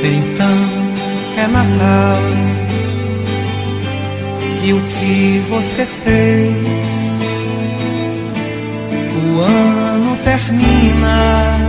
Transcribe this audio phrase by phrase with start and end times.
[0.00, 0.58] Então
[1.36, 2.22] é Natal.
[4.62, 6.54] E o que você fez?
[9.16, 11.68] O ano termina.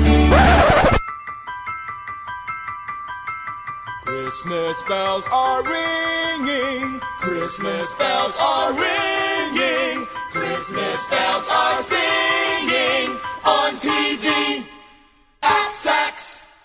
[4.05, 7.00] Christmas bells are ringing.
[7.20, 10.07] Christmas bells are ringing.
[10.32, 14.66] Christmas bells are singing on TV
[15.41, 16.18] at Sax.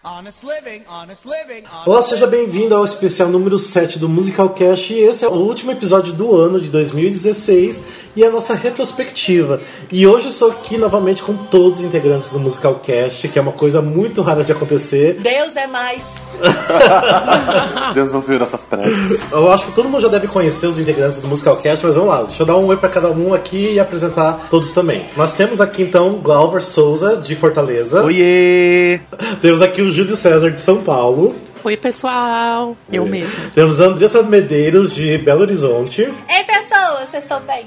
[0.05, 4.93] Honest living, honest living, honest Olá, seja bem-vindo ao especial número 7 do Musical Cast.
[4.93, 7.83] E esse é o último episódio do ano de 2016
[8.15, 9.63] e a nossa retrospectiva.
[9.91, 13.43] E hoje eu estou aqui novamente com todos os integrantes do Musical Cast, que é
[13.43, 15.15] uma coisa muito rara de acontecer.
[15.15, 16.05] Deus é mais.
[17.95, 19.21] Deus ouviu nossas preces.
[19.31, 22.11] Eu acho que todo mundo já deve conhecer os integrantes do Musical Cast, mas vamos
[22.11, 25.05] lá, deixa eu dar um oi pra cada um aqui e apresentar todos também.
[25.17, 28.03] Nós temos aqui então Glauber Souza, de Fortaleza.
[28.05, 29.01] Oiê!
[29.41, 31.35] Temos aqui o Júlio César, de São Paulo.
[31.65, 32.77] Oi, pessoal.
[32.93, 33.51] Eu mesmo.
[33.55, 36.03] Temos a Andressa Medeiros, de Belo Horizonte.
[36.03, 37.67] Ei, pessoas, vocês estão bem?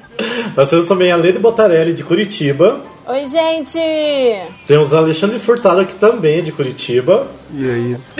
[0.55, 2.79] Nós temos também a Lene Botarelli, de Curitiba.
[3.07, 3.79] Oi, gente!
[4.67, 7.25] Temos a Alexandre Furtado, que também é de Curitiba.
[7.51, 7.97] E aí?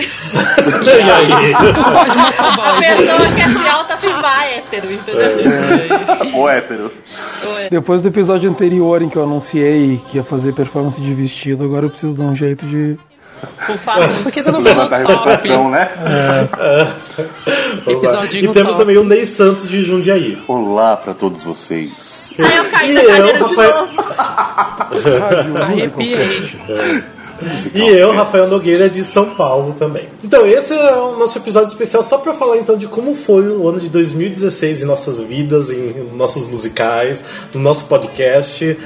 [0.96, 1.54] e aí?
[1.54, 5.36] A pessoa que é de alta fibra hétero, entendeu?
[5.36, 6.90] Tipo, O hétero.
[7.70, 11.86] Depois do episódio anterior em que eu anunciei que ia fazer performance de vestido, agora
[11.86, 12.98] eu preciso dar um jeito de.
[13.66, 14.08] Por favor.
[14.22, 15.48] Por que você não a top?
[15.70, 15.90] né?
[16.56, 16.94] Lá.
[17.86, 18.78] Episódio E temos top.
[18.78, 20.38] também o Ney Santos, de Jundiaí.
[20.46, 22.32] Olá pra todos vocês.
[22.38, 23.88] Eu caí E eu, cadeira de Rafael- novo.
[27.72, 30.08] E eu, Rafael Nogueira, de São Paulo também.
[30.24, 33.68] Então, esse é o nosso episódio especial só pra falar então de como foi o
[33.68, 37.22] ano de 2016 em nossas vidas, em nossos musicais,
[37.54, 38.76] no nosso podcast.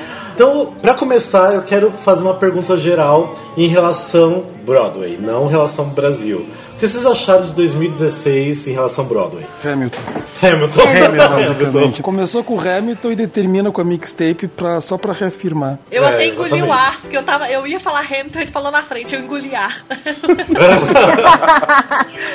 [0.42, 5.86] Então, pra começar, eu quero fazer uma pergunta geral em relação Broadway, não em relação
[5.90, 6.46] Brasil.
[6.74, 9.44] O que vocês acharam de 2016 em relação Broadway?
[9.64, 9.98] Hamilton.
[10.42, 10.80] Hamilton.
[11.28, 12.02] Basicamente.
[12.02, 15.78] Começou com o Hamilton e determina com a mixtape pra, só pra reafirmar.
[15.90, 16.68] Eu É, até engoli exatamente.
[16.68, 19.54] o ar, porque eu, tava, eu ia falar Hamilton, ele falou na frente, eu engoli
[19.54, 19.84] ar.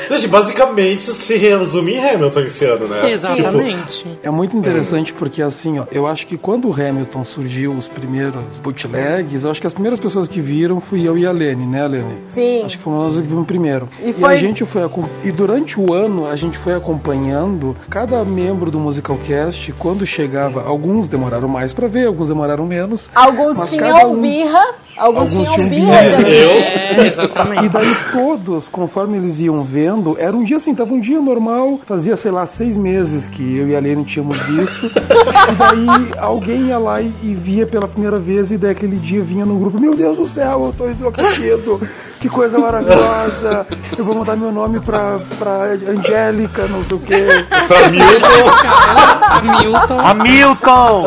[0.10, 3.12] Gente, basicamente se resume em Hamilton esse ano, né?
[3.12, 4.08] Exatamente.
[4.24, 8.60] É muito interessante porque, assim, ó, eu acho que quando o Hamilton surgiu, os primeiros
[8.62, 11.88] bootlegs, eu acho que as primeiras pessoas que viram fui eu e a Lene, né,
[11.88, 12.17] Lene?
[12.30, 12.66] Sim.
[12.66, 13.88] Acho que fomos nós que vimos primeiro.
[14.04, 14.82] E foi- a gente foi
[15.24, 20.62] e durante o ano a gente foi acompanhando cada membro do Musicalcast quando chegava.
[20.64, 23.10] Alguns demoraram mais pra ver, alguns demoraram menos.
[23.16, 24.62] Alguns tinham um- birra,
[24.98, 26.12] alguns, Alguns tinham birra birra.
[26.18, 26.34] também.
[26.34, 27.70] É, E exatamente.
[27.70, 32.16] daí todos, conforme eles iam vendo, era um dia assim, tava um dia normal, fazia,
[32.16, 34.86] sei lá, seis meses que eu e a Lene tínhamos visto.
[34.88, 39.22] e daí alguém ia lá e, e via pela primeira vez, e daí aquele dia
[39.22, 41.80] vinha no grupo, meu Deus do céu, eu tô enlouquecido,
[42.20, 43.66] que coisa maravilhosa,
[43.98, 47.26] eu vou mudar meu nome pra, pra Angélica, não sei o quê.
[47.68, 50.00] Pra Milton, Milton.
[50.00, 51.06] Hamilton!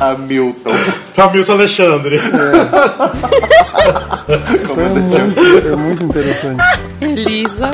[0.00, 0.70] Hamilton.
[1.14, 2.18] pra Milton Alexandre.
[4.66, 6.62] Foi muito, é muito interessante.
[7.00, 7.70] Elisa.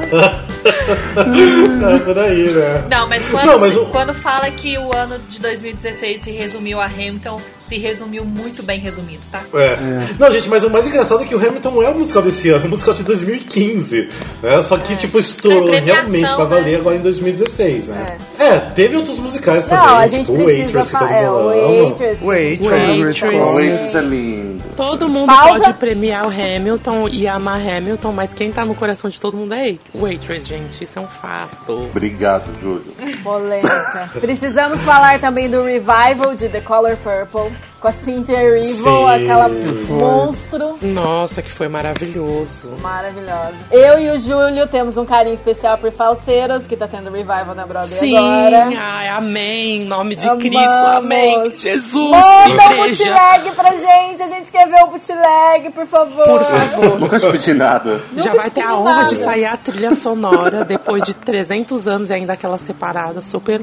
[0.65, 2.85] É por aí, né?
[2.91, 6.81] Não, mas quando, Não, mas o- quando fala que o ano de 2016 se resumiu
[6.81, 9.43] a Hamilton, se resumiu muito bem resumido, tá?
[9.55, 9.77] É.
[10.19, 12.51] Não, gente, mas o mais engraçado é que o Hamilton não é o musical desse
[12.51, 14.09] ano, é o musical de 2015.
[14.43, 14.63] Né?
[14.63, 16.77] Só que, tipo, estourou É realmente pra valer né?
[16.77, 18.19] agora em 2016, né?
[18.39, 19.85] É, teve outros musicais também.
[19.85, 21.13] Não, a gente tipo, o precisa Waitress que tá falar.
[21.13, 21.47] É, o.
[21.47, 22.25] Waitress.
[22.25, 23.23] Waitress.
[23.23, 23.55] Waitress.
[23.55, 24.65] Waitress é lindo.
[24.77, 25.61] Todo mundo Pausa.
[25.61, 29.55] pode premiar o Hamilton e amar Hamilton, mas quem tá no coração de todo mundo
[29.55, 30.85] é Waitress, gente.
[30.85, 31.73] Isso é um fato.
[31.73, 32.95] Obrigado, Júlio.
[33.23, 34.11] Polêmica.
[34.21, 37.56] Precisamos falar também do revival de The Color Purple.
[37.81, 39.07] Com a Cynthia Erivo, Sim.
[39.07, 39.49] aquela
[39.89, 42.71] monstro Nossa, que foi maravilhoso.
[42.81, 43.55] maravilhosa.
[43.71, 47.67] Eu e o Júlio temos um carinho especial por Falseiras, que tá tendo revival na
[47.67, 48.69] Broadway Sim, agora.
[48.77, 49.83] ai, amém.
[49.83, 50.43] Em nome de Amamos.
[50.45, 51.51] Cristo, amém.
[51.55, 53.05] Jesus, Manda igreja.
[53.05, 56.25] bootleg pra gente, a gente quer ver o bootleg, por favor.
[56.27, 56.99] Por favor.
[57.01, 58.01] Nunca te pedi nada.
[58.17, 59.09] Já Nunca vai te ter a pedi honra nada.
[59.09, 63.61] de sair a trilha sonora depois de 300 anos e ainda aquela separada super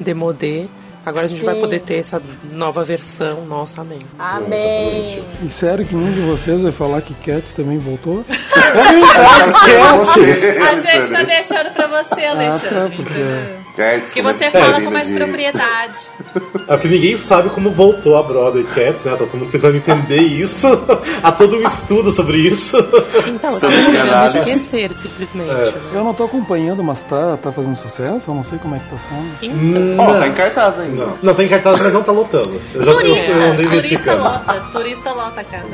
[0.00, 0.66] demodê.
[1.04, 1.60] Agora a gente vai Sim.
[1.60, 2.22] poder ter essa
[2.52, 3.44] nova versão.
[3.46, 3.98] Nossa, amém.
[4.18, 5.22] Amém.
[5.44, 8.24] E sério que nenhum de vocês vai falar que Cats também voltou?
[10.62, 12.96] A gente tá deixando pra você, Ah, tá, Alexandre.
[12.96, 13.61] porque...
[13.76, 15.98] Cats, você é fala com mais de- propriedade.
[16.68, 19.12] É porque ninguém sabe como voltou a Broadway Cats, né?
[19.12, 20.66] Tá todo mundo tentando entender isso.
[21.22, 22.76] Há todo um estudo sobre isso.
[23.26, 24.36] Então, querendo enganados.
[24.36, 25.50] esquecer, simplesmente.
[25.50, 25.72] né?
[25.92, 28.30] Eu não tô acompanhando, mas tá, tá fazendo sucesso?
[28.30, 29.28] Eu não sei como é que tá sendo.
[29.42, 31.04] Então, Ó, tá em cartaz ainda.
[31.04, 32.60] Não, não tem cartaz, mas não tá lotando.
[32.74, 35.64] Eu já eu, eu Turista, turista lota, turista lota, cara.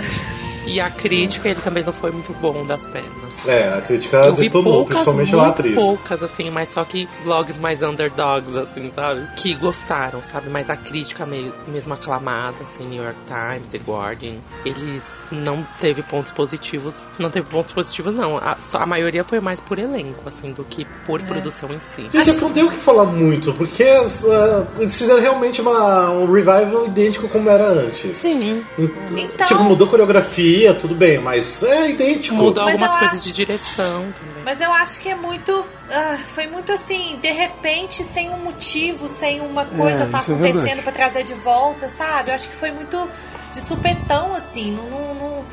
[0.66, 3.27] e a crítica, ele também não foi muito bom das pernas.
[3.46, 5.74] É, a crítica Eu vi poucas, principalmente muito a atriz.
[5.74, 9.26] poucas, assim, mas só que blogs mais underdogs, assim, sabe?
[9.36, 10.48] Que gostaram, sabe?
[10.50, 16.02] Mas a crítica meio, mesmo aclamada, assim, New York Times, The Guardian, eles não teve
[16.02, 17.00] pontos positivos.
[17.18, 18.38] Não teve pontos positivos, não.
[18.38, 22.08] A, só- a maioria foi mais por elenco, assim, do que por produção em si.
[22.12, 26.30] Gente, eu não tenho o que falar muito, porque ah, eles fizeram realmente uma, um
[26.30, 28.12] revival idêntico como era antes.
[28.14, 28.64] Sim.
[28.78, 32.34] Então- Tipo, mudou coreografia, tudo bem, mas é idêntico.
[32.36, 34.42] Mudou Mas algumas coisas acho- de direção também.
[34.44, 35.64] Mas eu acho que é muito.
[35.90, 40.34] ah, foi muito assim, de repente, sem um motivo, sem uma coisa tá isso é
[40.34, 40.82] acontecendo verdade.
[40.82, 42.30] pra trazer de volta, sabe?
[42.30, 43.08] Eu acho que foi muito
[43.52, 44.72] de supetão, assim.
[44.72, 44.88] Não.
[44.90, 45.44] não, não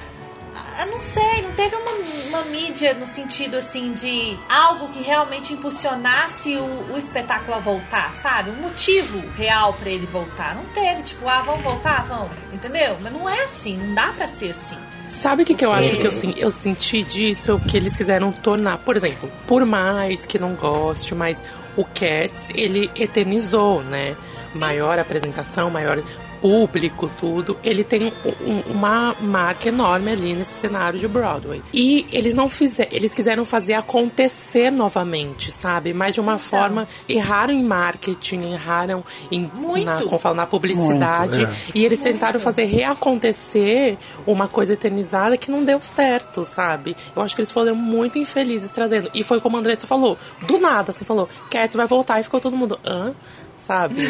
[0.77, 1.91] ah, não sei, não teve uma,
[2.27, 8.13] uma mídia no sentido assim de algo que realmente impulsionasse o, o espetáculo a voltar,
[8.15, 8.49] sabe?
[8.49, 10.53] Um motivo real pra ele voltar.
[10.53, 12.97] Não teve, tipo, ah, vamos voltar, vamos, entendeu?
[13.01, 14.77] Mas não é assim, não dá pra ser assim.
[15.07, 17.61] Sabe o que, que eu acho que eu, eu senti disso?
[17.67, 21.43] Que eles quiseram tornar, por exemplo, por mais que não goste, mas
[21.75, 24.15] o Cats, ele eternizou, né?
[24.55, 26.01] Maior apresentação, maior
[26.45, 27.57] público, tudo.
[27.63, 31.59] Ele tem um- um- uma marca enorme ali nesse cenário de Broadway.
[31.73, 35.91] E eles não fizeram, eles quiseram fazer acontecer novamente, sabe?
[35.91, 39.85] Mas de uma forma, erraram em marketing, erraram em, Muito.
[39.85, 41.39] na, como fala, na publicidade.
[41.47, 41.71] Muito, é.
[41.73, 43.97] E eles tentaram fazer reacontecer
[44.27, 46.95] uma coisa eternizada que não deu certo, sabe?
[47.15, 49.09] Eu acho que eles foram muito infelizes trazendo.
[49.15, 50.15] E foi como a Andressa falou,
[50.45, 53.13] do nada, você falou, Cats vai voltar e ficou todo mundo, hã?
[53.57, 54.05] Sabe?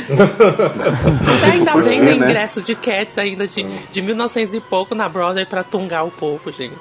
[1.37, 2.11] Até ainda vendo né?
[2.13, 6.51] ingressos de Cats ainda de, de 1900 e pouco na Broadway pra tungar o povo,
[6.51, 6.73] gente.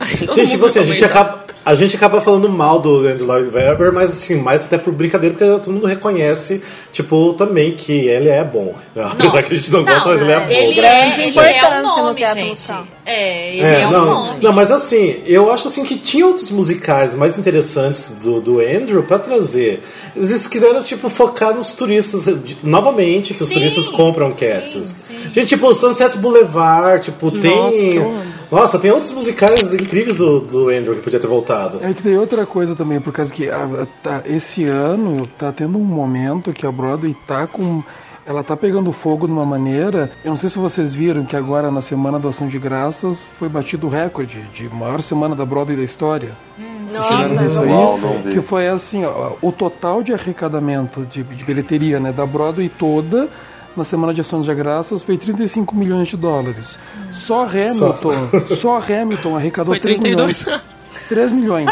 [0.00, 3.54] Aí Gente, tipo assim, a gente, acaba, a gente acaba falando mal do Andrew Lloyd
[3.54, 8.30] Webber, mas assim, mais até por brincadeira, porque todo mundo reconhece, tipo, também que ele
[8.30, 8.74] é bom.
[8.96, 10.50] Apesar que a gente não, gosta, mas ele é bom.
[10.50, 12.48] Ele é, ele é um no nome, gente.
[12.48, 12.95] musical.
[13.08, 14.38] É, ele É, é, um não, nome.
[14.42, 19.00] não, mas assim, eu acho assim que tinha outros musicais mais interessantes do, do Andrew
[19.04, 19.80] pra trazer.
[20.16, 24.72] Eles quiseram, tipo, focar nos turistas de- novamente, que os Sim, turistas compram Cats.
[24.72, 25.14] sim, sim.
[25.32, 27.40] Gente, tipo, Sunset Boulevard, tipo, Nossa,
[27.78, 28.16] tem.
[28.50, 31.78] Nossa, tem outros musicais incríveis do, do Andrew que podia ter voltado.
[31.82, 35.52] É que tem outra coisa também, por causa que a- a- tá- esse ano tá
[35.52, 37.82] tendo um momento que a Broadway tá com.
[38.26, 40.10] Ela tá pegando fogo de uma maneira.
[40.24, 43.48] Eu não sei se vocês viram que agora na semana do Ação de Graças foi
[43.48, 46.32] batido o recorde de maior semana da Broadway da história.
[46.58, 47.68] Nossa, Vocês viram isso aí?
[47.68, 52.26] Não, não que foi assim, ó, o total de arrecadamento de, de bilheteria, né, da
[52.26, 53.28] Broadway toda
[53.76, 56.76] na semana de Ação de Graças foi 35 milhões de dólares.
[57.12, 58.12] Só Hamilton,
[58.60, 60.46] só, Hamilton arrecadou Foi 3 32.
[60.46, 60.64] milhões.
[61.08, 61.70] 3 milhões.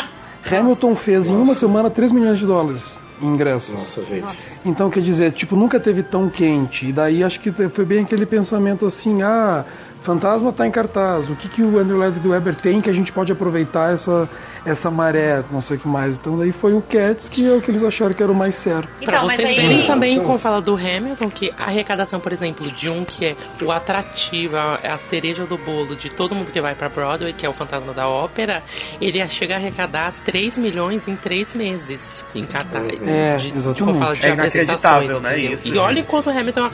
[0.50, 3.74] Hamilton fez em uma semana 3 milhões de dólares em ingressos.
[3.74, 4.36] Nossa, gente.
[4.64, 6.86] Então, quer dizer, tipo, nunca teve tão quente.
[6.86, 9.64] E daí acho que foi bem aquele pensamento assim, ah,
[10.02, 13.12] Fantasma tá em cartaz, o que, que o Andrew Lloyd Webber tem que a gente
[13.12, 14.28] pode aproveitar essa,
[14.64, 16.16] essa maré, não sei o que mais.
[16.16, 18.54] Então daí foi o Cats, que é o que eles acharam que era o mais
[18.54, 18.88] certo.
[19.04, 20.24] Pra Então, mas vocês aí- verem também, Sim.
[20.24, 24.56] como fala do Hamilton, que a arrecadação, por exemplo, de um que é o atrativo,
[24.56, 27.52] a, a cereja do bolo de todo mundo que vai pra Broadway, que é o
[27.52, 28.62] Fantasma da Ópera,
[29.00, 32.86] ele chega a arrecadar 3 milhões em 3 meses em cartaz.
[33.06, 33.82] É, de, exatamente.
[33.82, 35.78] Como fala de É apresentações, né, isso, e gente.
[35.78, 36.68] olha enquanto o Hamilton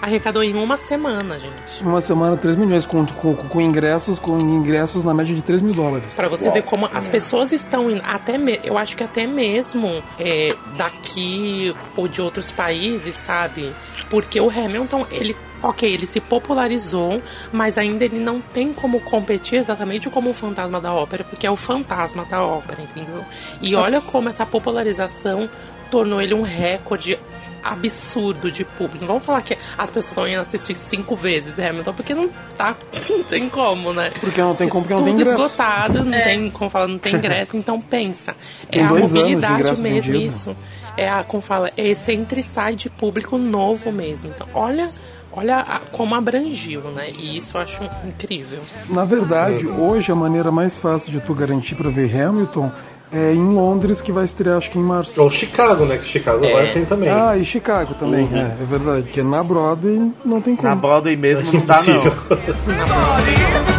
[0.00, 1.82] arrecadou, em uma semana, gente.
[1.82, 5.74] Uma semana 3 milhões, com, com, com ingressos, com ingressos na média de 3 mil
[5.74, 6.12] dólares.
[6.14, 10.02] Pra você ver como as pessoas estão indo, até me- eu acho que até mesmo
[10.18, 13.72] é, daqui ou de outros países, sabe?
[14.10, 17.22] Porque o Hamilton, ele, ok, ele se popularizou,
[17.52, 21.50] mas ainda ele não tem como competir exatamente como o Fantasma da Ópera, porque é
[21.50, 23.24] o fantasma da ópera, entendeu?
[23.62, 25.48] E olha como essa popularização
[25.90, 27.18] tornou ele um recorde
[27.62, 29.00] absurdo de público.
[29.00, 32.76] Não vamos falar que as pessoas estão indo assistir cinco vezes Hamilton, porque não tá,
[33.10, 34.10] não tem como, né?
[34.20, 35.32] Porque não tem como, porque não Tudo tem ingresso.
[35.34, 38.34] esgotado, não tem, como fala, não tem ingresso, então pensa.
[38.68, 40.16] É Tem a anos de mobilidade mesmo vendido.
[40.18, 40.56] isso.
[40.96, 44.28] É a, como fala, é esse entra e sai de público novo mesmo.
[44.28, 44.90] Então, olha,
[45.32, 47.08] olha a- como abrangiu, né?
[47.18, 48.60] E isso eu acho incrível.
[48.90, 52.70] Na verdade, hoje a maneira mais fácil de tu garantir para ver Hamilton
[53.12, 55.20] é em Londres, que vai estrear acho que em março.
[55.20, 55.98] Ou Chicago, né?
[55.98, 57.10] Que Chicago agora tem também.
[57.10, 59.02] Ah, e Chicago também, é, é verdade.
[59.02, 60.68] Porque na Broadway não tem como.
[60.68, 62.02] Na Broadway mesmo não dá, não.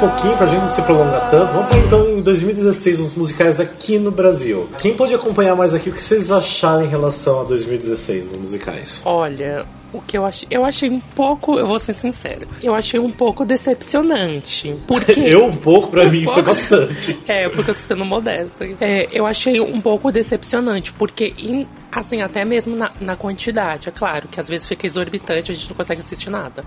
[0.00, 1.52] pouquinho, pra gente não se prolongar tanto.
[1.52, 4.68] Vamos falar então em 2016 os musicais aqui no Brasil.
[4.78, 9.02] Quem pode acompanhar mais aqui o que vocês acharam em relação a 2016 os musicais?
[9.04, 13.00] Olha, O que eu achei, eu achei um pouco, eu vou ser sincero, eu achei
[13.00, 14.76] um pouco decepcionante.
[14.86, 16.34] Porque Eu um pouco, pra Um mim, pouco.
[16.34, 17.18] foi bastante.
[17.26, 18.64] É, porque eu tô sendo modesta.
[18.80, 23.92] É, eu achei um pouco decepcionante, porque, em- assim, até mesmo na, na quantidade, é
[23.92, 26.64] claro, que às vezes fica exorbitante, a gente não consegue assistir nada.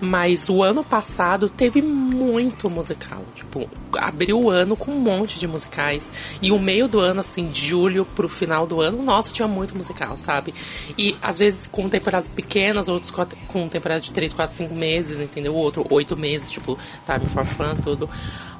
[0.00, 3.22] Mas o ano passado teve muito musical.
[3.34, 6.12] Tipo, abriu o ano com um monte de musicais.
[6.40, 9.76] E o meio do ano, assim, de julho pro final do ano, nossa, tinha muito
[9.76, 10.54] musical, sabe?
[10.96, 15.54] E às vezes com temporadas pequenas, outros com, temporadas de 3, 4, 5 meses, entendeu?
[15.54, 18.08] Outro 8 meses, tipo, Time for Fun, tudo.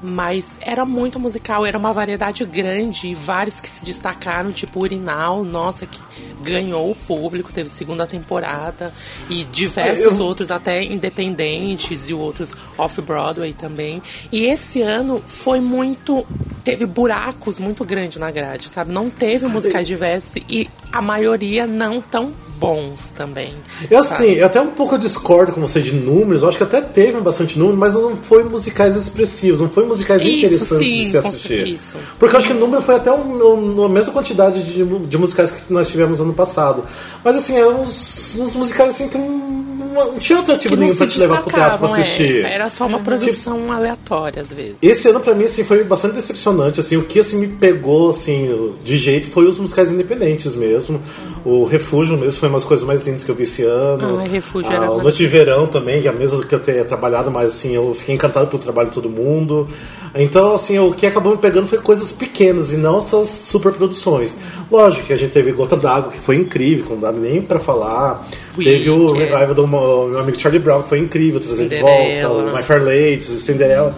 [0.01, 5.43] Mas era muito musical, era uma variedade grande e vários que se destacaram, tipo Urinal,
[5.43, 5.99] nossa, que
[6.41, 8.91] ganhou o público, teve segunda temporada,
[9.29, 14.01] e diversos Eu- outros até independentes e outros off-Broadway também.
[14.31, 16.25] E esse ano foi muito.
[16.63, 18.91] teve buracos muito grandes na grade, sabe?
[18.91, 23.53] Não teve musicais diversos e a maioria não tão bons também.
[23.89, 24.23] Eu sabe?
[24.23, 27.19] assim, eu até um pouco discordo com você de números, eu acho que até teve
[27.19, 31.17] bastante número, mas não foi musicais expressivos, não foi musicais Isso, interessantes sim, de se
[31.17, 31.67] assistir.
[31.67, 31.97] isso.
[32.19, 35.17] Porque eu acho que o número foi até um- um- a mesma quantidade de, de
[35.17, 36.83] musicais que nós tivemos ano passado.
[37.23, 39.60] Mas assim, eram uns, uns musicais assim que não,
[39.91, 41.91] não, não tinha atrativo nenhum pra te levar pro teatro pra é.
[41.91, 42.45] assistir.
[42.45, 44.75] Era só uma produção aleatória, às vezes.
[44.81, 48.73] Esse ano pra mim assim foi bastante decepcionante, assim, o que assim me pegou assim
[48.83, 51.01] de jeito foi os musicais independentes mesmo.
[51.43, 54.19] O Refúgio mesmo foi uma das coisas mais lindas que eu vi esse ano.
[54.19, 55.01] Ah, Refúgio Ah, era o.
[55.01, 58.15] Noite de Verão também, que é mesmo que eu tenha trabalhado, mas assim, eu fiquei
[58.15, 59.67] encantado pelo trabalho de todo mundo.
[60.13, 64.37] Então, assim, o que acabou me pegando foi coisas pequenas e não essas super produções.
[64.69, 67.59] Lógico que a gente teve Gota d'Água, que foi incrível, que não dá nem pra
[67.59, 68.27] falar.
[68.55, 69.19] Teve o Wicked.
[69.19, 72.83] revival do meu amigo Charlie Brown, que foi incrível, trazer de volta, o My Fair
[72.83, 73.95] Lady, Cinderela.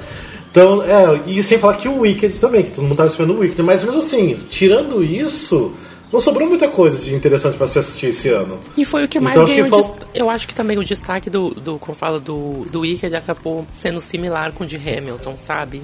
[0.51, 3.39] Então, é, e sem falar que o Wicked também, que todo mundo tava esperando o
[3.39, 3.63] Wicked.
[3.63, 5.73] Mas mesmo assim, tirando isso,
[6.13, 8.57] não sobrou muita coisa de interessante pra se assistir esse ano.
[8.77, 9.83] E foi o que mais Então, acho que ganhou.
[9.83, 13.65] fal- Eu acho que também o destaque do, do como fala, do, do Wicked acabou
[13.71, 15.81] sendo similar com o de Hamilton, sabe?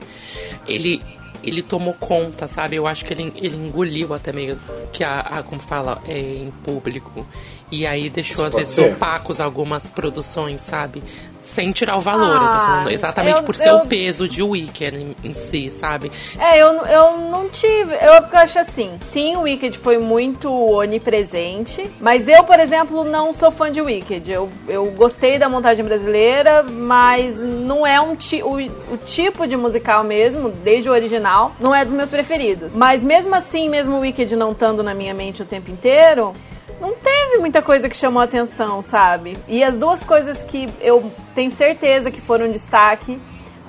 [0.68, 1.02] Ele,
[1.44, 2.76] ele tomou conta, sabe?
[2.76, 4.58] Eu acho que ele, ele engoliu até meio
[4.92, 7.26] que a, a como fala, é, em público.
[7.72, 8.94] E aí deixou, às Pode vezes, ser.
[8.94, 11.04] opacos algumas produções, sabe?
[11.42, 12.92] Sem tirar o valor, eu tô Ah, falando.
[12.92, 16.12] Exatamente eu- por ser eu- o peso de Wicked em, em si, sabe?
[16.38, 17.94] É, eu, eu não tive.
[18.02, 18.98] Eu, porque eu acho assim.
[19.08, 21.90] Sim, o Wicked foi muito onipresente.
[22.00, 24.30] Mas eu, por exemplo, não sou fã de Wicked.
[24.32, 28.56] Eu, eu gostei da montagem brasileira, mas não é um ti, o,
[28.94, 32.74] o tipo de musical mesmo, desde o original, não é dos meus preferidos.
[32.74, 36.34] Mas mesmo assim, mesmo o Wicked não estando na minha mente o tempo inteiro.
[36.80, 39.38] Não teve muita coisa que chamou atenção, sabe?
[39.48, 43.20] E as duas coisas que eu tenho certeza que foram destaque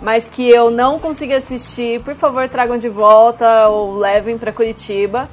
[0.03, 5.29] mas que eu não consegui assistir, por favor, tragam de volta ou levem pra Curitiba.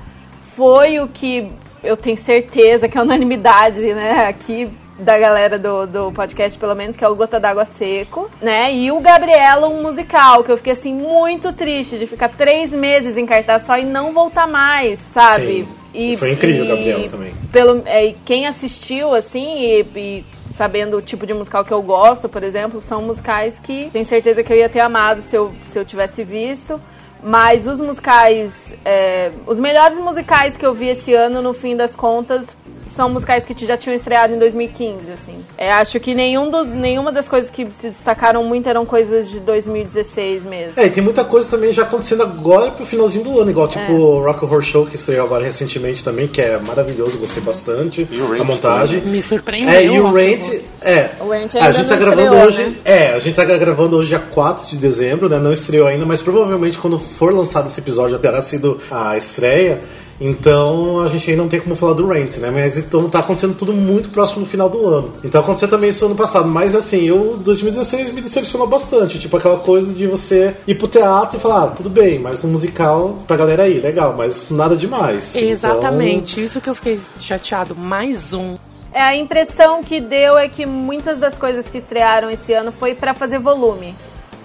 [0.55, 1.51] Foi o que
[1.84, 4.69] eu tenho certeza que é unanimidade, né, aqui
[5.00, 8.74] da galera do, do podcast, pelo menos, que é o Gota d'Água Seco, né?
[8.74, 13.15] E o Gabriela, um musical, que eu fiquei assim muito triste de ficar três meses
[13.15, 15.65] em cartaz só e não voltar mais, sabe?
[15.65, 15.76] Sim.
[16.17, 17.34] Foi incrível o Gabriela também.
[17.51, 21.82] Pelo, é, e quem assistiu, assim, e, e sabendo o tipo de musical que eu
[21.82, 25.53] gosto, por exemplo, são musicais que tenho certeza que eu ia ter amado se eu,
[25.67, 26.79] se eu tivesse visto.
[27.24, 31.96] Mas os musicais, é, os melhores musicais que eu vi esse ano, no fim das
[31.96, 32.56] contas,
[32.98, 35.46] são musicais que já tinham estreado em 2015, assim.
[35.56, 39.39] É, acho que nenhum do, nenhuma das coisas que se destacaram muito eram coisas de
[39.39, 40.74] 2016 mesmo.
[40.75, 43.94] É, e tem muita coisa também já acontecendo agora pro finalzinho do ano, igual tipo
[43.94, 48.08] o Rock Horror Show que estreou agora recentemente também, que é maravilhoso, gostei bastante.
[48.10, 49.01] E o Rent a montagem.
[49.01, 49.74] Me surpreendeu.
[49.74, 50.12] É, e o ó.
[50.12, 51.10] Rent, é.
[51.20, 52.63] O Rent a ainda gente tá gravando estreou, hoje.
[52.63, 52.75] né?
[52.84, 55.38] É, a gente tá gravando hoje dia 4 de dezembro, né?
[55.38, 59.80] Não estreou ainda, mas provavelmente quando for lançado esse episódio já terá sido a estreia.
[60.19, 62.50] Então a gente ainda não tem como falar do Rent, né?
[62.51, 65.12] Mas então tá acontecendo tudo muito próximo do final do ano.
[65.24, 66.47] Então aconteceu também isso ano passado.
[66.47, 69.19] Mas assim, eu 2016 me decepcionou bastante.
[69.19, 72.50] Tipo aquela coisa de você ir pro teatro e falar, ah, tudo bem, mas um
[72.50, 75.36] musical pra galera aí, legal, mas nada demais.
[75.36, 77.75] Então, Exatamente, isso que eu fiquei chateado.
[77.75, 78.57] Mais um.
[78.91, 82.95] É, a impressão que deu é que muitas das coisas que estrearam esse ano foi
[82.95, 83.93] pra fazer volume.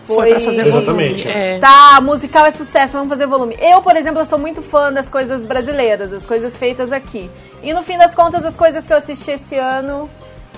[0.06, 1.25] Foi, pra fazer Exatamente.
[1.25, 1.40] volume.
[1.42, 1.59] É.
[1.59, 3.56] Tá, musical é sucesso, vamos fazer volume.
[3.61, 7.30] Eu, por exemplo, eu sou muito fã das coisas brasileiras, das coisas feitas aqui.
[7.62, 10.09] E no fim das contas, as coisas que eu assisti esse ano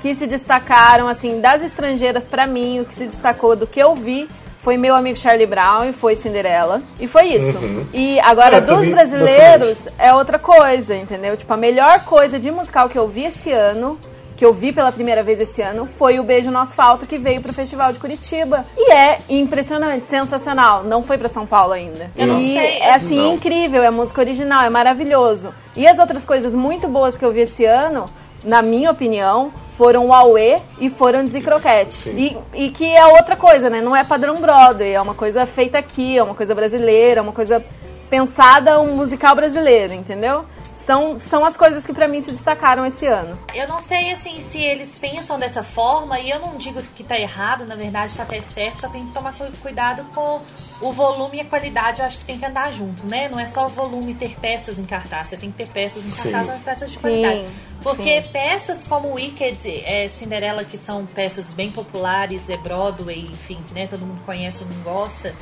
[0.01, 3.95] que se destacaram, assim, das estrangeiras pra mim, o que se destacou do que eu
[3.95, 6.81] vi foi meu amigo Charlie Brown e foi Cinderela.
[6.99, 7.59] E foi isso.
[7.93, 11.37] E agora, É, dos brasileiros, é outra coisa, entendeu?
[11.37, 13.99] Tipo, a melhor coisa de musical que eu vi esse ano
[14.37, 17.41] que eu vi pela primeira vez esse ano foi o Beijo no Asfalto que veio
[17.41, 18.65] pro Festival de Curitiba.
[18.77, 20.83] E é impressionante, sensacional.
[20.85, 22.11] Não foi pra São Paulo ainda.
[22.17, 22.79] Eu não e sei.
[22.79, 23.35] é assim Não.
[23.35, 25.55] incrível, é música original, é maravilhoso.
[25.77, 28.07] E as outras coisas muito boas que eu vi esse ano,
[28.45, 31.95] na minha opinião, foram o Aue e foram Desencroquete.
[31.95, 32.39] Sim.
[32.55, 33.81] E, e que é outra coisa, né?
[33.81, 37.33] Não é padrão Broadway, é uma coisa feita aqui, é uma coisa brasileira, é uma
[37.33, 37.65] coisa
[38.11, 40.45] pensada um musical brasileiro, entendeu?
[40.85, 43.39] São, são as coisas que pra mim se destacaram esse ano.
[43.55, 47.19] Eu não sei, assim, se eles pensam dessa forma, e eu não digo que tá
[47.19, 50.43] errado, na verdade tá até certo, só tem que tomar cu- cuidado com
[50.83, 53.29] o volume e a qualidade, eu acho que tem que andar junto, né?
[53.31, 56.11] Não é só o volume ter peças em cartaz, você tem que ter peças em
[56.13, 56.31] Sim.
[56.33, 57.45] cartaz, mas peças de Sim, qualidade.
[57.83, 58.29] Porque sim.
[58.31, 63.87] peças como Wicked, é, Cinderela, que são peças bem populares, é Broadway, enfim, né?
[63.87, 65.35] Todo mundo conhece não gosta.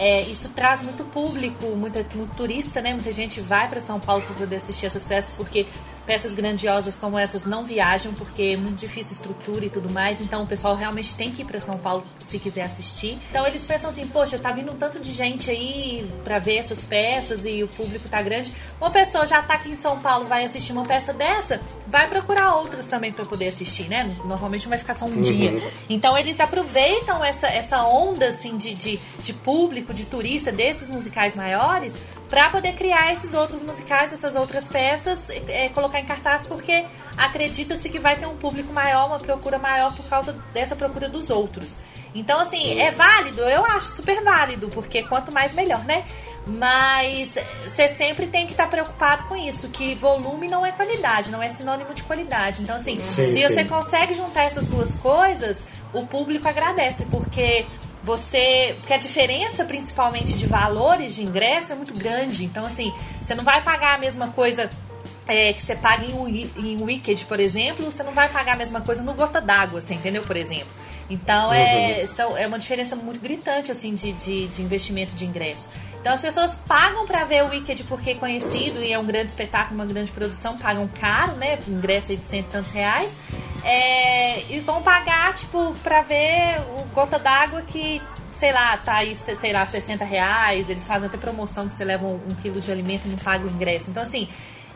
[0.00, 2.94] É, isso traz muito público, muita, muito turista, né?
[2.94, 5.66] Muita gente vai para São Paulo para poder assistir essas peças, porque
[6.08, 10.22] peças grandiosas como essas não viajam, porque é muito difícil estrutura e tudo mais.
[10.22, 13.18] Então o pessoal realmente tem que ir para São Paulo se quiser assistir.
[13.28, 16.82] Então eles pensam assim: poxa, tá vindo um tanto de gente aí para ver essas
[16.82, 18.54] peças e o público tá grande.
[18.80, 22.54] Uma pessoa já tá aqui em São Paulo, vai assistir uma peça dessa, vai procurar
[22.54, 24.16] outras também para poder assistir, né?
[24.24, 25.60] Normalmente não vai ficar só um dia.
[25.90, 31.36] Então eles aproveitam essa, essa onda assim de, de, de público, de turista desses musicais
[31.36, 31.94] maiores
[32.28, 36.84] para poder criar esses outros musicais, essas outras peças, é, colocar em cartaz porque
[37.16, 41.30] acredita-se que vai ter um público maior, uma procura maior por causa dessa procura dos
[41.30, 41.78] outros.
[42.14, 46.04] Então, assim, é válido, eu acho super válido, porque quanto mais melhor, né?
[46.46, 51.42] Mas você sempre tem que estar preocupado com isso, que volume não é qualidade, não
[51.42, 52.62] é sinônimo de qualidade.
[52.62, 53.42] Então, assim, Sim, se sim.
[53.42, 57.66] você consegue juntar essas duas coisas, o público agradece, porque
[58.02, 58.76] você.
[58.80, 62.44] Porque a diferença, principalmente de valores de ingresso, é muito grande.
[62.44, 64.70] Então, assim, você não vai pagar a mesma coisa.
[65.26, 68.80] é, que você paga em, em Wicked, por exemplo, você não vai pagar a mesma
[68.80, 70.22] coisa no Gota d'Água, você entendeu?
[70.22, 70.68] Por exemplo.
[71.10, 75.68] Então é, são- é uma diferença muito gritante assim de, de, de investimento de ingresso.
[76.00, 79.26] Então as pessoas pagam pra ver o Wicked porque é conhecido e é um grande
[79.30, 81.58] espetáculo, uma grande produção, pagam caro, né?
[81.66, 83.14] Ingresso aí de cento e tantos reais.
[83.64, 88.00] É, e vão pagar, tipo, pra ver o Gota d'Água que,
[88.30, 90.70] sei lá, tá aí, se- sei lá, 60 reais.
[90.70, 93.44] Eles fazem até promoção que você leva um, um quilo de alimento e não paga
[93.46, 93.90] o ingresso.
[93.90, 94.28] Então, assim,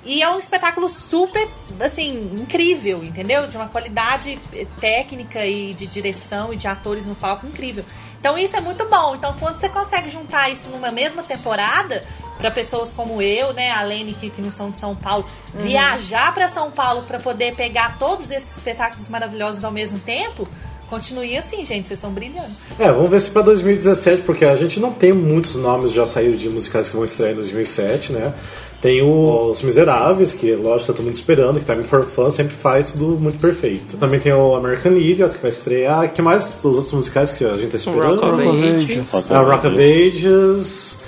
[0.05, 1.47] e é um espetáculo super,
[1.81, 3.47] assim, incrível, entendeu?
[3.47, 4.39] De uma qualidade
[4.81, 7.85] técnica e de direção e de atores no palco incrível.
[8.19, 9.15] Então isso é muito bom.
[9.15, 12.03] Então quando você consegue juntar isso numa mesma temporada,
[12.39, 16.35] para pessoas como eu, né, a Lene que, que não são de São Paulo, viajar
[16.35, 20.49] para São Paulo para poder pegar todos esses espetáculos maravilhosos ao mesmo tempo,
[20.89, 22.51] continue assim, gente, vocês estão brilhando.
[22.79, 26.37] É, vamos ver se pra 2017, porque a gente não tem muitos nomes já saíram
[26.37, 28.35] de musicais que vão estrear em 2007, né?
[28.83, 32.57] Tem o Os Miseráveis, que lógico tá todo mundo esperando, que Time for Fun sempre
[32.57, 33.97] faz tudo muito perfeito.
[33.97, 36.13] Também tem o American Idiot, que vai estrear.
[36.13, 38.21] que mais os outros musicais que a gente tá esperando?
[38.21, 39.05] Rock of Age.
[39.31, 40.99] Ah, Rock of Ages.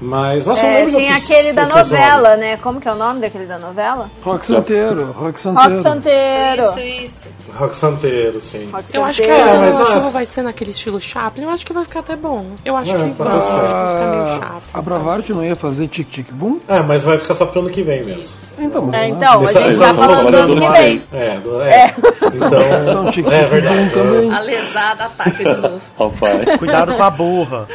[0.00, 2.56] Mas, nossa, eu É, lembro de tem outros- aquele da novela, né?
[2.56, 4.08] Como que é o nome daquele da novela?
[4.24, 5.74] Rock Santeiro, Rock Santeiro.
[5.74, 6.62] Rock Santeiro.
[6.70, 7.28] Isso, isso.
[7.54, 8.68] Rock Santeiro, sim.
[8.72, 11.44] Rock Eu acho que a É, mas, a ah, show vai ser naquele estilo Chaplin.
[11.44, 12.46] Eu acho que vai ficar até bom.
[12.64, 13.28] Eu acho É, que vai.
[13.28, 14.60] Eu acho que vai ficar meio A, Chaplin.
[14.72, 16.60] a Bravarte não ia fazer Tic Tic Boom?
[16.66, 18.34] É, mas vai ficar só pro ano que vem mesmo.
[18.58, 19.08] Então, É, né?
[19.08, 21.02] então, a Esse- gente tá falando do ano que vem.
[21.12, 21.94] É, do- é.
[22.34, 22.48] Então,
[22.82, 23.90] Então, Tic é Boom verdade.
[23.90, 24.32] também.
[24.34, 25.80] A lesada ataca de novo.
[25.98, 26.56] Ó, pai.
[26.58, 27.66] Cuidado com a burra.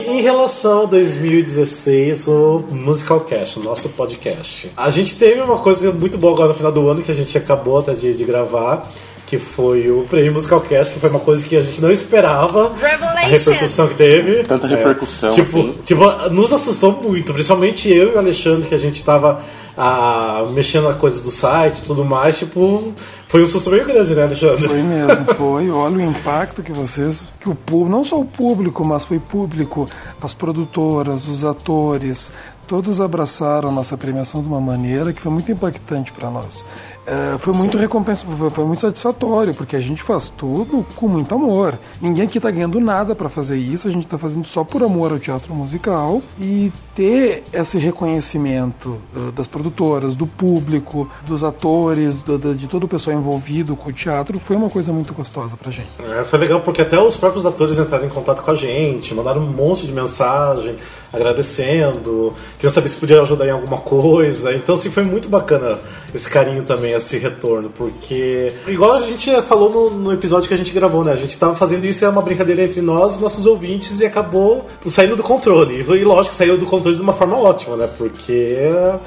[0.00, 4.72] Em relação a 2016, o Musical Cast, o nosso podcast.
[4.76, 7.38] A gente teve uma coisa muito boa agora no final do ano que a gente
[7.38, 8.90] acabou até de, de gravar,
[9.28, 12.72] que foi o Prêmio Musical Cast, que foi uma coisa que a gente não esperava.
[12.72, 13.28] A Revelation.
[13.28, 14.44] repercussão que teve.
[14.44, 15.74] Tanta É, repercussão, tipo, assim.
[15.84, 19.42] tipo, nos assustou muito, principalmente eu e o Alexandre, que a gente tava
[19.76, 22.94] ah, mexendo na coisa do site e tudo mais, tipo,
[23.26, 24.66] foi um susto meio grande, né, Alexandre?
[24.66, 25.70] Foi mesmo, foi.
[25.70, 29.86] Olha o impacto que vocês, que o público, não só o público, mas foi público,
[30.22, 32.32] as produtoras, os atores,
[32.68, 36.64] todos abraçaram a nossa premiação de uma maneira que foi muito impactante para nós.
[37.06, 41.78] É, foi muito recompensa, foi, muito satisfatório, porque a gente faz tudo com muito amor.
[42.02, 45.10] Ninguém aqui está ganhando nada para fazer isso, a gente está fazendo só por amor
[45.10, 52.36] ao teatro musical e ter esse reconhecimento eh, das produtoras, do público, dos atores, do-
[52.36, 55.72] do- de todo o pessoal envolvido com o teatro foi uma coisa muito gostosa pra
[55.72, 55.88] gente.
[56.00, 59.40] É, foi legal porque até os próprios atores entraram em contato com a gente, mandaram
[59.40, 60.76] um monte de mensagem
[61.10, 62.34] agradecendo.
[62.58, 64.52] Queriam saber se podia ajudar em alguma coisa.
[64.52, 65.78] Então, assim, foi muito bacana
[66.14, 70.56] esse carinho também, esse retorno, porque, igual a gente falou no, no episódio que a
[70.56, 71.12] gente gravou, né?
[71.12, 75.16] A gente tava fazendo isso, é uma brincadeira entre nós, nossos ouvintes, e acabou saindo
[75.16, 75.86] do controle.
[75.88, 77.88] E lógico, saiu do controle de uma forma ótima, né?
[77.96, 78.56] Porque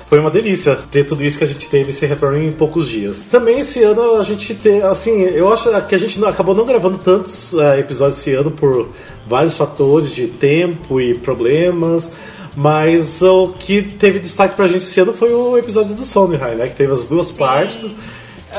[0.08, 3.26] foi uma delícia ter tudo isso que a gente teve, esse retorno em poucos dias.
[3.30, 6.98] Também esse ano a gente tem, assim, eu acho que a gente acabou não gravando
[6.98, 8.90] tantos eh, episódios esse ano por
[9.28, 12.12] vários fatores de tempo e problemas.
[12.56, 16.68] Mas o que teve destaque pra gente esse ano foi o episódio do Sondheim, né?
[16.68, 17.96] Que teve as duas partes.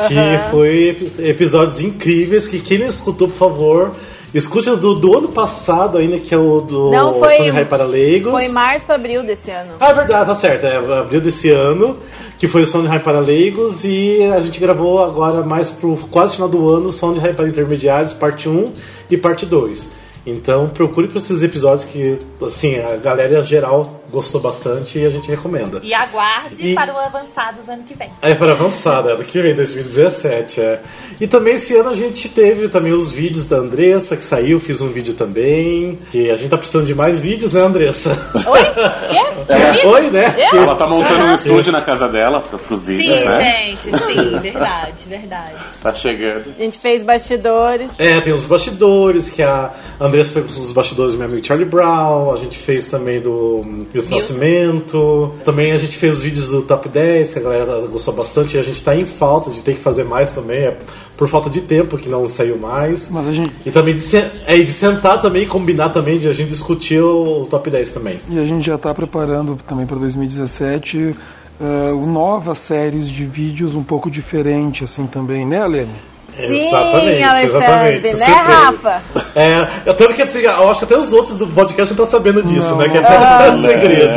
[0.09, 0.51] Que Aham.
[0.51, 2.49] foi epi- episódios incríveis.
[2.49, 3.93] Que quem não escutou, por favor,
[4.33, 8.33] escute o do, do ano passado ainda, que é o do Não, foi- para leigos.
[8.33, 9.73] Foi março, abril desse ano.
[9.79, 10.65] Ah, é verdade, tá certo.
[10.65, 11.99] É abril desse ano,
[12.39, 16.49] que foi o Sondheim para leigos, e a gente gravou agora mais pro quase final
[16.49, 18.73] do ano, Sondheim para intermediários, parte 1
[19.11, 20.01] e parte 2.
[20.27, 25.29] Então procure para esses episódios que, assim, a galera geral gostou bastante e a gente
[25.31, 25.81] recomenda.
[25.83, 28.11] E aguarde E- para o Avançados ano que vem.
[28.21, 30.81] É para avançada, ano que vem, 2017, é.
[31.21, 34.81] E também esse ano a gente teve também os vídeos da Andressa, que saiu, fiz
[34.81, 35.99] um vídeo também.
[36.11, 38.11] Que a gente tá precisando de mais vídeos, né, Andressa?
[38.47, 38.61] Oi?
[39.11, 39.87] Quê?
[39.87, 40.35] Oi, né?
[40.53, 40.63] Eu?
[40.63, 41.35] Ela tá montando um Aham.
[41.35, 43.55] estúdio na casa dela pra, pros vídeos, Sim, né?
[43.85, 45.55] gente, sim, verdade, verdade.
[45.83, 46.53] Tá chegando.
[46.59, 47.91] A gente fez bastidores.
[47.99, 49.71] É, tem os bastidores, que a
[50.01, 53.65] Andressa foi com os bastidores do meu amigo Charlie Brown, a gente fez também do
[54.11, 58.15] Milton Nascimento, também a gente fez os vídeos do Top 10, que a galera gostou
[58.15, 60.79] bastante, e a gente tá em falta de ter que fazer mais também, é
[61.17, 63.09] por falta de tempo que não saiu mais.
[63.11, 66.29] Mas a gente, E também de, se- é, de sentar também e combinar também, de
[66.29, 68.21] a gente discutir o, Top 10 também.
[68.29, 71.15] e a gente já está preparando também para 2017
[71.61, 75.91] eh, novas séries de vídeos um pouco diferente assim também, né, Alene?
[76.35, 78.27] Sim, Alexandre, né, Surpresa.
[78.33, 79.03] Rafa?
[79.37, 82.07] É, eu, tanto que assim, eu acho que até os outros do podcast não estão
[82.07, 82.79] sabendo disso, Não.
[82.79, 82.89] né?
[82.89, 84.15] Que é até Ah, um segredo.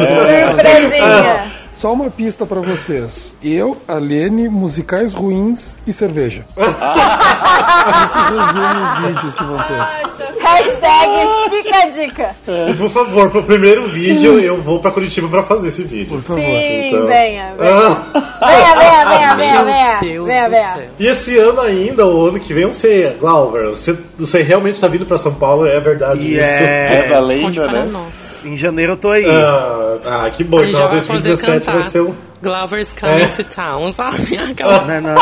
[0.47, 1.43] Surpresinha.
[1.77, 3.35] Só uma pista para vocês.
[3.43, 6.45] Eu, Alene, musicais ruins e cerveja.
[6.55, 10.41] Isso resume os vídeos que vão ter.
[10.41, 11.11] Hashtag
[11.49, 12.35] fica a dica.
[12.69, 16.07] E por favor, pro primeiro vídeo eu vou pra Curitiba pra fazer esse vídeo.
[16.17, 16.41] Por favor.
[16.43, 17.05] Sim, Então.
[17.07, 17.75] venha, venha.
[17.75, 18.47] Ah.
[18.47, 19.99] Venha, venha, venha, venha, Meu venha.
[19.99, 20.75] Deus Venha, do venha.
[20.75, 20.83] céu.
[20.99, 24.87] E esse ano ainda, o ano que vem, eu sei, Glauber, você, você realmente tá
[24.87, 26.63] vindo pra São Paulo, é verdade E isso.
[26.63, 27.89] é- Essa lenda, né?
[27.91, 28.24] nós.
[28.45, 29.25] Em janeiro eu tô aí.
[29.25, 31.89] Ah, ah, que bom, então já vai 2017 poder vai cantar.
[31.89, 32.13] ser um.
[32.43, 33.27] Glover's Coming É.
[33.27, 34.37] to Town, sabe?
[34.51, 34.81] Aquela...
[34.85, 35.15] Não é não?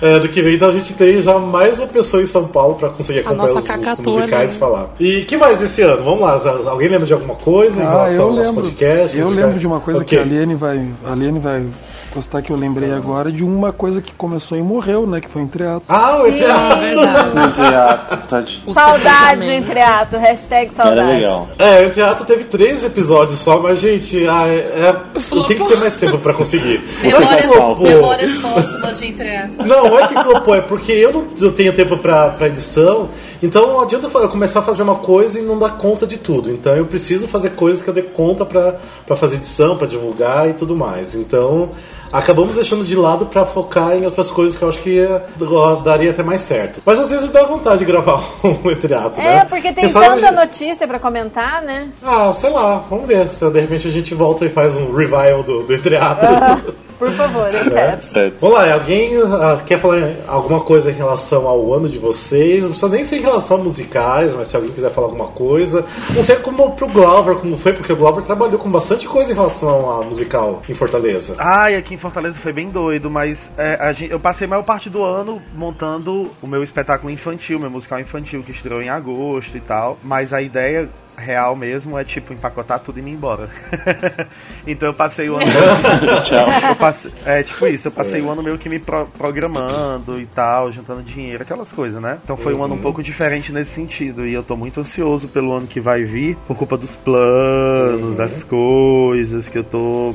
[0.00, 2.74] É, do que vem, então a gente tem já mais uma pessoa em São Paulo
[2.74, 4.56] pra conseguir acompanhar os, os musicais né?
[4.56, 4.86] e falar.
[4.98, 6.02] E que mais esse ano?
[6.02, 8.64] Vamos lá, alguém lembra de alguma coisa em Ah, relação eu ao nosso lembro.
[8.64, 9.16] podcast?
[9.18, 10.08] Eu lembro de uma coisa Ok.
[10.08, 11.64] que a Alene vai, a vai
[12.14, 15.20] gostar que eu lembrei agora de uma coisa que começou e morreu, né?
[15.20, 15.82] Que foi entre ato.
[15.88, 17.54] Ah, o Sim, verdade.
[17.54, 18.60] Teatro, tadinho.
[18.66, 19.52] O Saudades sepultamento.
[19.52, 20.16] entre ato.
[20.16, 21.12] Hashtag Era saudades.
[21.12, 21.48] legal.
[21.58, 25.68] É, o teatro teve três episódios só, mas, gente, ah, é, é, eu tenho que
[25.68, 26.82] ter mais tempo pra conseguir.
[27.02, 29.48] Memórias, memórias póstumas de entregar.
[29.48, 33.08] Não, não é que flopou, é porque eu não eu tenho tempo pra, pra edição,
[33.42, 36.50] então não adianta eu começar a fazer uma coisa e não dar conta de tudo.
[36.50, 40.48] Então eu preciso fazer coisas que eu dê conta pra, pra fazer edição, pra divulgar
[40.48, 41.14] e tudo mais.
[41.14, 41.70] Então
[42.12, 45.22] acabamos deixando de lado pra focar em outras coisas que eu acho que ia-
[45.84, 46.80] daria até mais certo.
[46.84, 49.38] Mas às vezes dá vontade de gravar um teatro, né?
[49.38, 51.88] É, porque tem tanta notícia pra comentar, né?
[52.02, 55.42] Ah, sei lá, vamos ver se de repente a gente volta e faz um revival
[55.42, 56.26] do, do entreato.
[56.98, 57.98] Por favor, eu Né?
[58.02, 58.32] quero.
[58.40, 62.62] Vamos lá, alguém ah, quer falar alguma coisa em relação ao ano de vocês?
[62.62, 65.84] Não precisa nem ser em relação a musicais, mas se alguém quiser falar alguma coisa.
[66.14, 69.34] Não sei como pro Glover, como foi, porque o Glover trabalhou com bastante coisa em
[69.34, 71.36] relação a musical em Fortaleza.
[71.38, 74.62] Ai, aqui em Fortaleza foi bem doido, mas é, a gente- eu passei a maior
[74.64, 79.56] parte do ano montando o meu espetáculo infantil, meu musical infantil, que estreou em agosto
[79.56, 79.96] e tal.
[80.02, 83.48] Mas a ideia real mesmo é tipo empacotar tudo e ir embora.
[84.66, 85.44] então eu passei o ano.
[86.24, 86.76] Tchau.
[86.76, 90.72] Passei- é tipo isso, eu passei o ano meio que me pro- programando e tal,
[90.72, 92.18] juntando dinheiro, aquelas coisas, né?
[92.22, 94.26] Então foi um ano um pouco diferente nesse sentido.
[94.26, 98.42] E eu tô muito ansioso pelo ano que vai vir, por culpa dos planos, das
[98.44, 100.14] coisas que eu tô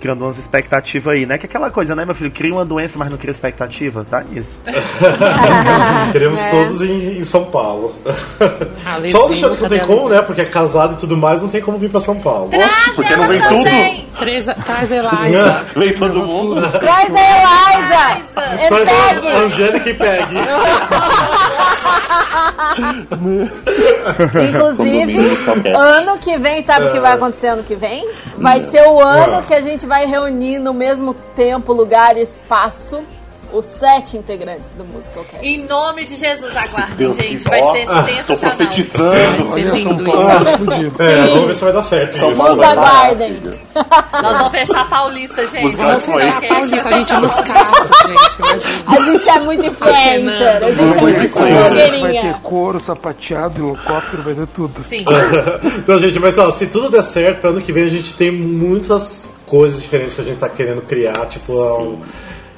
[0.00, 1.36] criando umas expectativas aí, né?
[1.38, 2.30] Que é aquela coisa, né, meu filho?
[2.30, 4.24] Cria uma doença, mas não cria expectativa, tá?
[4.32, 4.60] Isso.
[6.12, 6.50] Queremos É.
[6.50, 7.94] todos em, em São Paulo.
[8.86, 10.22] Alezinho, Só o Alexandre que não tem como, né?
[10.22, 12.50] Porque é casado e tudo mais, não tem como vir pra São Paulo.
[12.52, 14.10] Oxe, porque não vem tudo.
[14.18, 15.64] Três, traz Eliza.
[15.76, 16.60] Vem todo mundo.
[16.78, 18.68] Traz a Eliza!
[18.68, 19.38] Traz a!
[19.44, 20.34] Angélica e pegue.
[24.48, 25.18] Inclusive,
[25.76, 28.08] ano que vem, sabe o que vai acontecer ano que vem?
[28.36, 33.02] Vai ser o ano que a gente vai reunir no mesmo tempo, lugar e espaço
[33.52, 35.44] os sete integrantes do Musicalcast.
[35.46, 37.44] Em nome de Jesus, aguardem, Deus gente.
[37.44, 38.36] Vai ser Tô sensacional.
[38.38, 39.10] profetizando.
[39.10, 40.94] Vai ser lindo isso.
[40.98, 41.04] Ah.
[41.04, 42.16] É, vamos ver se vai dar certo.
[42.16, 43.36] São Nos aguardem.
[43.74, 45.66] Nós vamos fechar a Paulista, gente.
[45.66, 48.38] Os Vamos fechar a Paulista, a gente nos carros, gente.
[48.38, 48.84] Imagina.
[48.86, 50.64] A gente é muito influencer.
[50.64, 54.84] A gente é muito Vai ter couro, sapateado, helicóptero, vai ter tudo.
[54.88, 55.04] Sim.
[55.80, 58.30] Então, gente, mas ó, se tudo der certo, para ano que vem a gente tem
[58.30, 61.98] muitas coisas diferentes que a gente tá querendo criar, tipo, é um-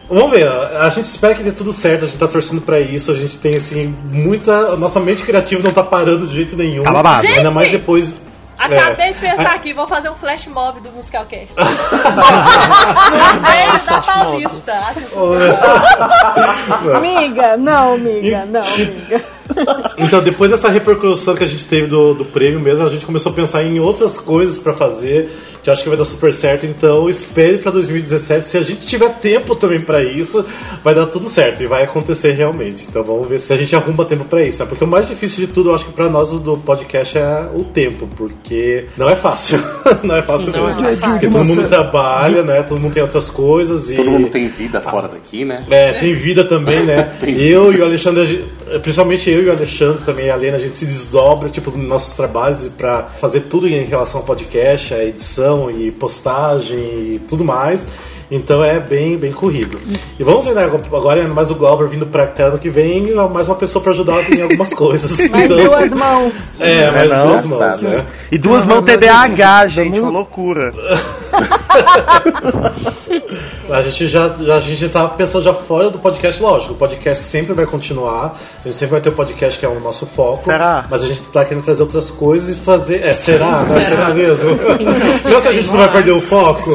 [0.09, 3.11] Vamos ver, a gente espera que dê tudo certo, a gente tá torcendo pra isso,
[3.11, 4.77] a gente tem assim, muita.
[4.77, 6.83] Nossa mente criativa não tá parando de jeito nenhum.
[6.83, 7.27] Tá babado.
[7.27, 8.15] Ainda mais depois.
[8.59, 11.57] Acabei é, de pensar aqui, vou fazer um flash mob do Musicalcast.
[11.57, 11.65] no
[13.43, 14.73] meio da Paulista.
[16.97, 19.25] Amiga, não, amiga, não, amiga.
[19.98, 23.33] Então, depois dessa repercussão que a gente teve do, do prêmio mesmo, a gente começou
[23.33, 25.31] a pensar em outras coisas pra fazer,
[25.62, 26.66] que eu acho que vai dar super certo.
[26.66, 28.46] Então, espere pra 2017.
[28.46, 30.44] Se a gente tiver tempo também pra isso,
[30.83, 32.87] vai dar tudo certo e vai acontecer realmente.
[32.88, 34.61] Então, vamos ver se a gente arruma tempo pra isso.
[34.62, 34.66] Né?
[34.68, 37.48] Porque o mais difícil de tudo, eu acho que pra nós do- do podcast é
[37.55, 39.62] o tempo, porque não é fácil.
[40.02, 40.83] não é fácil Não é mesmo.
[40.85, 41.09] fácil.
[41.11, 42.62] Porque todo mundo trabalha, né?
[42.62, 43.94] Todo mundo tem outras coisas e.
[43.94, 45.57] Todo mundo tem vida fora daqui, né?
[45.70, 47.12] É, tem vida também, né?
[47.22, 48.44] Eu e o Alexandre,
[48.83, 52.14] principalmente eu e o Alexandre também, a Lena, a gente se desdobra, tipo, nos nossos
[52.14, 57.87] trabalhos pra fazer tudo em relação ao podcast, a edição e postagem e tudo mais.
[58.35, 59.79] Então é bem, bem corrido.
[60.18, 60.64] E vamos ver, né?
[60.64, 63.83] Agora é mais o Glauber vindo pra cá ano que vem, é mais uma pessoa
[63.83, 65.29] pra ajudar em algumas coisas.
[65.29, 66.33] Mais Então, duas mãos.
[66.59, 67.27] É, mais não?
[67.29, 68.07] duas mãos, Tá, né?
[68.31, 70.73] E duas mãos TDAH, gente, uma loucura.
[73.71, 76.75] A gente já, já- a gente tá pensando já fora do podcast, lógico.
[76.75, 78.38] O podcast sempre vai continuar.
[78.62, 80.37] A gente sempre vai ter o podcast que é o nosso foco.
[80.37, 80.85] Será?
[80.90, 83.03] Mas a gente tá querendo trazer outras coisas e fazer.
[83.03, 83.62] É, será?
[83.62, 83.81] Né?
[83.81, 84.59] Será mesmo?
[85.25, 86.71] será que a gente não vai perder o foco?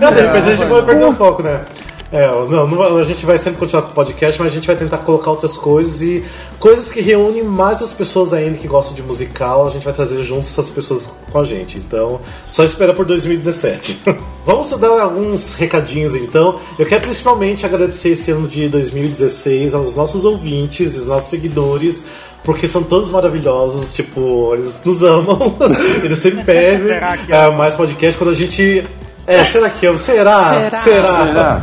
[0.00, 1.64] Não, de repente a gente vai perder o foco, né?
[2.10, 4.76] É, não, não- a gente vai sempre continuar com o podcast, mas a gente vai
[4.76, 6.24] tentar colocar outras coisas e
[6.58, 10.22] coisas que reúnem mais as pessoas ainda que gostam de musical, a gente vai trazer
[10.22, 11.76] junto essas pessoas com a gente.
[11.76, 13.98] Então, só espera por 2017.
[14.46, 16.58] Vamos dar alguns recadinhos então.
[16.78, 22.04] Eu quero principalmente agradecer esse ano de 2016 aos nossos ouvintes, aos nossos seguidores.
[22.42, 25.56] Porque são todos maravilhosos, tipo, eles nos amam,
[26.02, 28.86] eles sempre pedem que ah, mais podcast quando a gente
[29.28, 29.96] é, será que eu?
[29.96, 30.48] Será?
[30.82, 30.82] Será?
[30.82, 31.62] Será?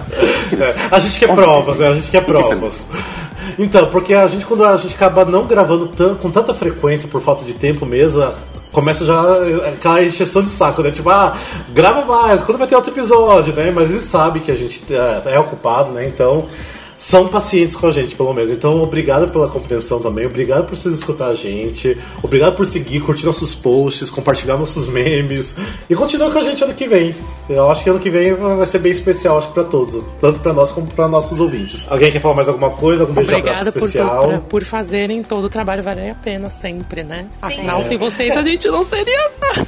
[0.59, 1.87] É, a gente quer provas, né?
[1.89, 2.85] A gente quer provas.
[3.57, 7.21] Então, porque a gente, quando a gente acaba não gravando tan- com tanta frequência por
[7.21, 8.25] falta de tempo mesmo,
[8.71, 9.21] começa já
[9.69, 10.91] aquela encheção de saco, né?
[10.91, 11.33] Tipo, ah,
[11.73, 13.71] grava mais, quando vai ter outro episódio, né?
[13.73, 16.05] Mas eles sabem que a gente é, é ocupado, né?
[16.07, 16.45] Então,
[16.97, 18.51] são pacientes com a gente, pelo menos.
[18.51, 23.25] Então, obrigado pela compreensão também, obrigado por vocês escutar a gente, obrigado por seguir, curtir
[23.25, 25.55] nossos posts, compartilhar nossos memes
[25.89, 27.15] e continua com a gente ano que vem.
[27.49, 30.39] Eu acho que ano que vem vai ser bem especial, acho que pra todos, tanto
[30.39, 31.85] pra nós como pra nossos ouvintes.
[31.87, 33.03] Alguém quer falar mais alguma coisa?
[33.03, 34.27] Algum beijo abraço Obrigada por, especial?
[34.27, 37.27] por, por fazerem todo o trabalho valer a pena sempre, né?
[37.41, 39.65] Afinal, sem vocês a gente não seria nada.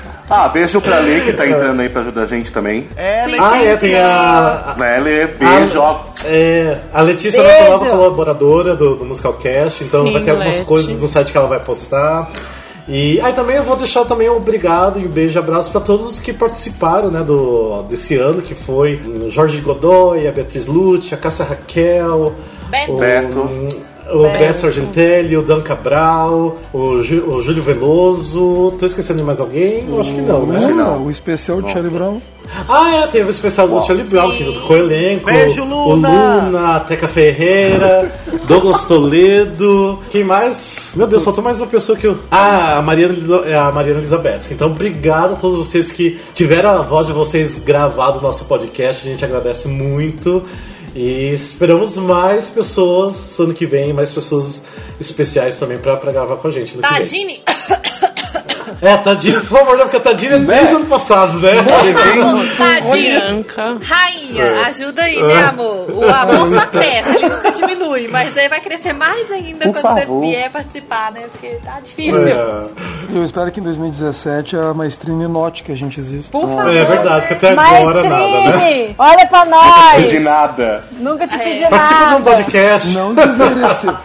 [0.28, 2.88] Ah, beijo pra Lê que tá entrando aí pra ajudar a gente também.
[2.96, 4.74] É, Ah, é, tem a.
[4.76, 6.00] Né, Lê, beijo, ó.
[6.24, 7.70] É, a Letícia é Beijo.
[7.70, 10.66] nossa nova colaboradora do, do Musicalcast, então Sim, vai ter algumas Leti.
[10.66, 12.28] coisas no site que ela vai postar.
[12.88, 15.80] E aí também eu vou deixar também um obrigado e um beijo e abraço para
[15.80, 21.12] todos que participaram né, do, desse ano, que foi o Jorge Godoy, a Beatriz Lute,
[21.14, 22.32] a Cássia Raquel,
[22.68, 22.92] Beto.
[22.92, 23.48] o, Beto.
[24.12, 28.72] O Beto Sargentelli, o Dan Cabral, o, Jú- o Júlio Veloso.
[28.78, 29.84] Tô esquecendo de mais alguém?
[29.88, 30.56] Eu acho que não, né?
[30.58, 30.96] Acho que não.
[30.98, 32.20] Não, o especial de Charlie Brown.
[32.68, 35.26] Ah, é, teve o especial do Charlie Brown, que com o elenco.
[35.26, 36.42] Beijo, O Luna!
[36.44, 38.12] Luna, a Teca Ferreira,
[38.46, 39.98] Douglas Toledo.
[40.10, 40.90] Quem mais?
[40.94, 42.16] Meu Deus, faltou mais uma pessoa que eu.
[42.30, 43.14] Ah, a Mariana,
[43.46, 44.42] é a Mariana Elizabeth.
[44.52, 49.06] Então, obrigado a todos vocês que tiveram a voz de vocês gravado no nosso podcast.
[49.06, 50.44] A gente agradece muito.
[50.96, 54.64] E esperamos mais pessoas ano que vem, mais pessoas
[54.98, 56.78] especiais também pra, pra gravar com a gente.
[56.78, 57.42] Tadine.
[58.80, 61.50] É, Tadinha, por favor, não, porque a Tadinha é desde o ano passado, né?
[62.56, 63.20] Tadinha.
[63.20, 63.78] Bianca.
[63.82, 65.90] Rainha, ajuda aí, né, amor?
[65.90, 69.82] O amor só cresce, ele nunca diminui, mas aí vai crescer mais ainda Por quando
[69.98, 70.20] favor.
[70.20, 71.22] você vier participar, né?
[71.32, 72.18] Porque tá difícil.
[72.18, 72.66] É.
[73.14, 76.30] Eu espero que em 2017 a maestrine note que a gente existe.
[76.30, 76.74] Por favor.
[76.76, 78.44] É verdade, que até agora nada, né?
[78.44, 80.10] Maestrine, olha pra nós.
[80.10, 80.84] De nada.
[80.98, 82.24] Nunca te pedi Participa de um nada.
[82.30, 82.94] podcast.
[82.94, 83.14] Não,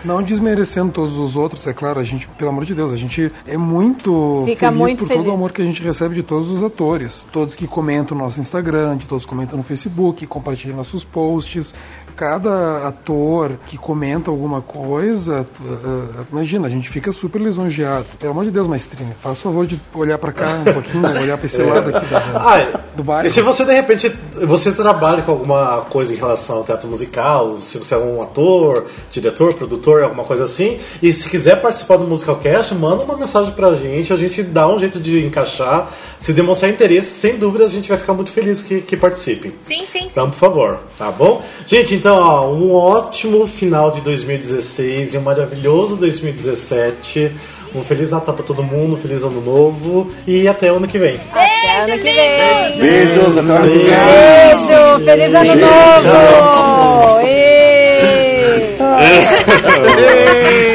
[0.05, 3.31] não desmerecendo todos os outros, é claro, a gente, pelo amor de Deus, a gente
[3.47, 5.23] é muito fica feliz muito por feliz.
[5.23, 7.25] todo o amor que a gente recebe de todos os atores.
[7.31, 11.73] Todos que comentam no nosso Instagram, de todos que comentam no Facebook, compartilham nossos posts.
[12.15, 18.05] Cada ator que comenta alguma coisa, tu- ah, imagina, a gente fica super lisonjeado.
[18.19, 21.45] Pelo amor de Deus, maestrina, faz favor de olhar pra cá um pouquinho, olhar pra
[21.45, 23.25] esse lado aqui da, Ah, do bairro.
[23.27, 24.09] e se você de repente
[24.43, 28.85] você trabalha com alguma coisa em relação ao teatro musical, se você é um ator,
[29.11, 33.53] diretor, produtor, alguma coisa assim, e se quiser participar do Musical Cast, manda uma mensagem
[33.53, 35.89] pra gente, a gente dá um jeito de encaixar.
[36.19, 39.53] Se demonstrar interesse, sem dúvida a gente vai ficar muito feliz que, que participem.
[39.67, 40.07] Sim, sim, sim.
[40.11, 41.41] Então, por favor, tá bom?
[41.65, 47.31] Gente, então, ó, um ótimo final de 2016 e um maravilhoso 2017.
[47.75, 50.97] Um Feliz Natal pra todo mundo, um Feliz Ano Novo e até o ano que
[50.97, 51.19] vem.
[51.31, 52.79] Até ano que vem.
[52.79, 53.87] Beijos, até o ano que vem.
[53.87, 57.21] Beijo, feliz ano novo.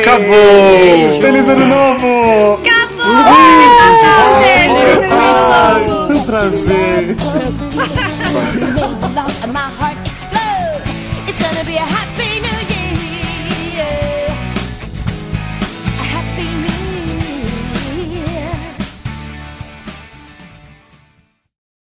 [0.01, 1.21] Acabou!
[1.21, 2.61] Feliz Ano Novo!
[2.63, 3.17] Acabou!
[4.45, 6.25] Feliz Christmas!
[6.25, 7.17] Prazer!